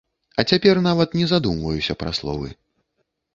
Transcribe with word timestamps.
А 0.39 0.45
цяпер 0.53 0.79
нават 0.85 1.13
не 1.19 1.27
задумваюся 1.33 1.97
пра 2.01 2.11
словы. 2.21 2.49